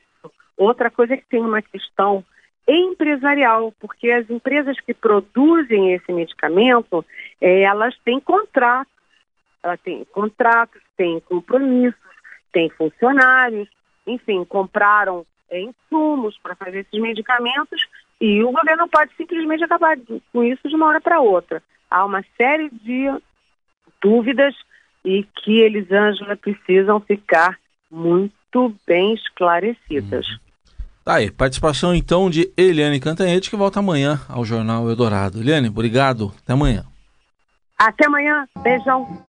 Outra 0.62 0.92
coisa 0.92 1.16
é 1.16 1.18
que 1.18 1.26
tem 1.26 1.42
uma 1.42 1.60
questão 1.60 2.24
empresarial, 2.68 3.74
porque 3.80 4.12
as 4.12 4.30
empresas 4.30 4.80
que 4.80 4.94
produzem 4.94 5.92
esse 5.92 6.14
medicamento, 6.14 7.04
é, 7.42 7.64
elas 7.64 7.98
têm 8.06 8.20
contratos, 8.20 8.94
elas 9.64 9.80
têm 9.82 10.06
contratos, 10.06 10.80
têm 10.96 11.20
compromissos, 11.22 12.00
têm 12.54 12.70
funcionários, 12.70 13.68
enfim, 14.06 14.46
compraram 14.46 15.26
é, 15.50 15.62
insumos 15.62 16.38
para 16.44 16.54
fazer 16.54 16.82
esses 16.82 17.02
medicamentos 17.02 17.88
e 18.22 18.44
o 18.44 18.52
governo 18.52 18.88
pode 18.88 19.12
simplesmente 19.16 19.64
acabar 19.64 19.98
com 20.32 20.44
isso 20.44 20.70
de 20.70 20.76
uma 20.76 20.86
hora 20.86 21.02
para 21.02 21.20
outra. 21.20 21.64
Há 21.90 22.06
uma 22.06 22.24
série 22.38 22.70
de 22.70 23.08
dúvidas 24.00 24.54
e 25.04 25.24
que 25.24 25.60
Elisângela 25.60 26.38
precisam 26.38 27.00
ficar 27.00 27.58
muito 27.90 28.76
bem 28.86 29.16
esclarecidas. 29.16 30.30
Uhum. 30.30 30.41
Tá 31.04 31.16
aí, 31.16 31.32
participação 31.32 31.96
então 31.96 32.30
de 32.30 32.52
Eliane 32.56 33.00
Cantanhete, 33.00 33.50
que 33.50 33.56
volta 33.56 33.80
amanhã 33.80 34.22
ao 34.30 34.46
Jornal 34.46 34.88
Eldorado. 34.88 35.40
Eliane, 35.40 35.68
obrigado. 35.68 36.32
Até 36.44 36.54
amanhã. 36.54 36.86
Até 37.78 38.06
amanhã. 38.06 38.48
Beijão. 38.62 39.26